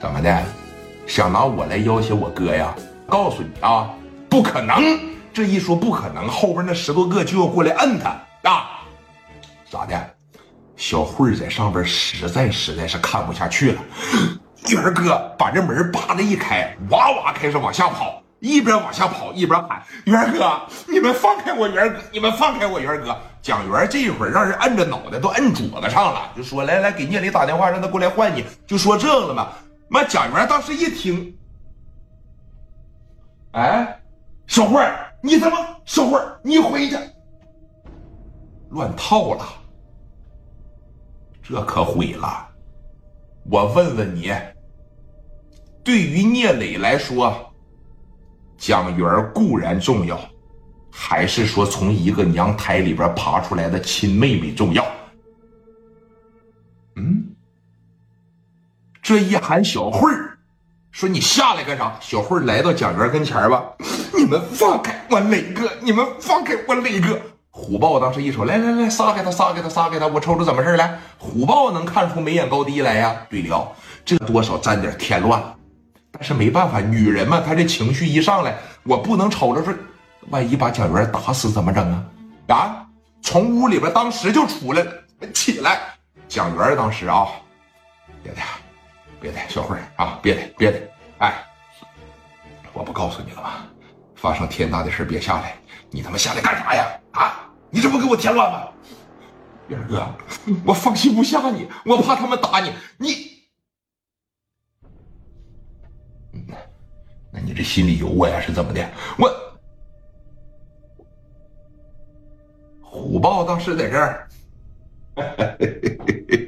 [0.00, 0.42] 怎么的？
[1.06, 2.74] 想拿我来要挟我哥呀？
[3.08, 3.88] 告诉你啊，
[4.28, 5.00] 不可能！
[5.32, 8.10] 这一说不可能，后边那十多个就要过来摁他
[8.48, 8.80] 啊！
[9.70, 10.10] 咋的？
[10.76, 13.80] 小慧在上边实在实在是看不下去了。
[14.68, 21.66] 元哥把这门叭的一开，哇哇开始往下跑，一边往下跑一边喊：“元哥，你们放开我！
[21.66, 22.78] 元哥，你们放开我！
[22.78, 29.48] 元哥！”蒋元这一会儿让人摁着脑袋都摁桌子上了，就说：“来来，给聂磊打电话，让他过来换你。”就说这了嘛。
[29.88, 31.36] 妈，蒋元当时一听，
[33.52, 34.00] 哎，
[34.46, 34.80] 小慧
[35.22, 35.56] 你怎么？
[35.84, 36.96] 小慧你回去，
[38.70, 39.44] 乱套了，
[41.42, 42.46] 这可毁了。
[43.50, 44.30] 我问问你，
[45.82, 47.50] 对于聂磊来说，
[48.58, 50.20] 蒋元固然重要，
[50.92, 54.84] 还是说从一个娘胎里边爬出来的亲妹妹重要？
[56.96, 57.27] 嗯？
[59.08, 60.36] 这一喊小慧儿，
[60.90, 61.96] 说你下来干啥？
[61.98, 63.64] 小慧儿来到蒋元跟前吧，
[64.14, 67.18] 你们放开我磊哥，你们放开我磊哥。
[67.48, 70.98] 虎豹当时一瞅，来来来，撒开他，撒开他，撒开他，我瞅瞅怎么事来。
[71.16, 73.16] 虎豹能看出眉眼高低来呀？
[73.30, 73.72] 对了，
[74.04, 75.42] 这多少沾点添乱，
[76.12, 79.72] 但是没办法，女人嘛，她这情绪一上来，我不能瞅着说，
[80.28, 82.04] 万一把蒋元打死怎么整啊？
[82.54, 82.86] 啊！
[83.22, 84.92] 从屋里边当时就出来了，
[85.32, 85.80] 起来，
[86.28, 87.26] 蒋元当时啊，
[88.22, 88.38] 别的。
[89.20, 90.80] 别的，小慧啊，别的，别的，
[91.18, 91.44] 哎，
[92.72, 93.66] 我不告诉你了吗？
[94.14, 95.56] 发生天大的事别下来，
[95.90, 96.86] 你他妈下来干啥呀？
[97.12, 98.68] 啊，你这不给我添乱吗？
[99.68, 100.06] 元哥，
[100.64, 103.42] 我放心不下你，我怕他们打你，你，
[107.30, 108.40] 那你这心里有我呀？
[108.40, 108.90] 是怎么的？
[109.18, 109.30] 我
[112.82, 114.28] 虎豹当时在这儿。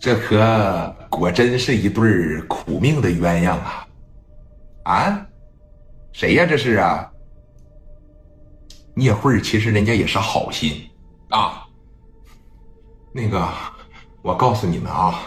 [0.00, 3.86] 这可果真是一对苦命的鸳鸯啊！
[4.84, 5.26] 啊，
[6.10, 6.46] 谁呀？
[6.48, 7.06] 这是啊？
[8.94, 10.88] 聂慧其实人家也是好心
[11.28, 11.66] 啊。
[13.12, 13.46] 那个，
[14.22, 15.20] 我告诉你们啊，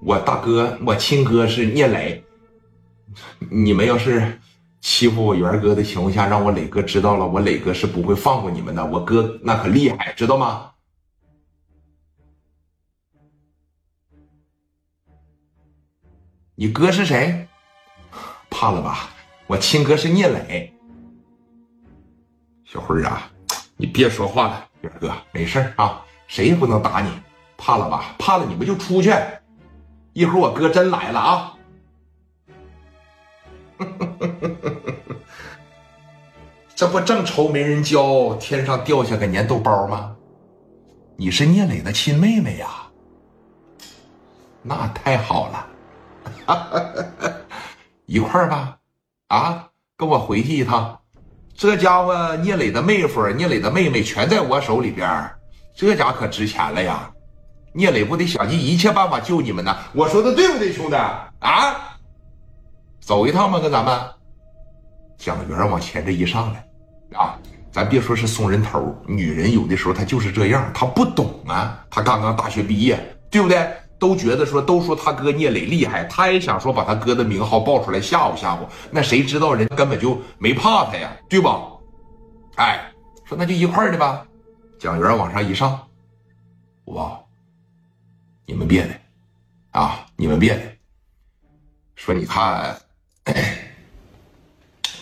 [0.00, 2.24] 我大哥，我亲哥是聂磊。
[3.50, 4.38] 你们要是
[4.80, 8.86] 欺负我元哥的情况下，让我磊哥知道了，我磊哥是不会放过你们的。
[8.86, 10.70] 我哥那可厉害，知道吗？
[16.60, 17.48] 你哥是谁？
[18.50, 19.08] 怕了吧？
[19.46, 20.70] 我亲哥是聂磊。
[22.66, 23.30] 小辉啊，
[23.78, 27.10] 你别说话了，远哥没事啊，谁也不能打你。
[27.56, 28.14] 怕了吧？
[28.18, 29.10] 怕了，你们就出去。
[30.12, 31.56] 一会儿我哥真来了啊！
[36.76, 40.14] 这不正愁没人教，天上掉下个粘豆包吗？
[41.16, 42.68] 你是聂磊的亲妹妹呀？
[44.60, 45.66] 那太好了。
[48.06, 48.76] 一块儿吧，
[49.28, 50.98] 啊，跟我回去一趟。
[51.54, 55.30] 这家伙聂磊的妹夫、聂磊的妹妹全在我手里边，
[55.74, 57.10] 这家可值钱了呀！
[57.72, 59.76] 聂磊不得想尽一切办法救你们呢？
[59.92, 60.96] 我说的对不对，兄弟？
[61.40, 61.96] 啊，
[63.00, 64.00] 走一趟吧，跟咱们。
[65.18, 66.66] 蒋元往前这一上来，
[67.18, 67.38] 啊，
[67.70, 72.98] 咱别说是送人头，女人有的时候她就是这样，她不懂啊，她刚刚大学毕业，
[73.30, 73.70] 对不对？
[74.00, 78.60] 都觉得说，都说他哥聂磊厉害，他也想说把他哥的名号报出来吓唬吓唬。
[78.90, 81.60] 那谁知道人根本就没怕他呀，对吧？
[82.56, 82.90] 哎，
[83.26, 84.26] 说那就一块儿的吧。
[84.78, 85.78] 蒋元往上一上，
[86.86, 87.20] 哇，
[88.46, 88.94] 你们别的
[89.72, 90.62] 啊，你们别的。
[91.94, 92.74] 说你看，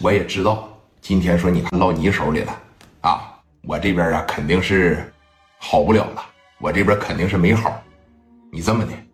[0.00, 0.68] 我也知道，
[1.00, 2.60] 今天说你看落你手里了
[3.02, 3.32] 啊，
[3.62, 5.12] 我这边啊肯定是
[5.56, 6.22] 好不了了，
[6.58, 7.80] 我这边肯定是没好。
[8.50, 9.07] 你这么的。